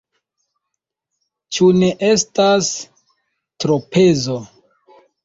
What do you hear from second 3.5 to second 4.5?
tropezo?